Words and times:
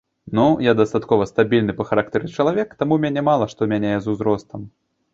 Ну, 0.37 0.45
я 0.67 0.71
дастаткова 0.79 1.27
стабільны 1.33 1.77
па 1.81 1.87
характары 1.91 2.33
чалавек, 2.39 2.75
таму 2.83 3.01
мяне 3.07 3.27
мала 3.31 3.45
што 3.55 3.73
мяняе 3.75 3.97
з 4.01 4.07
узростам. 4.17 4.71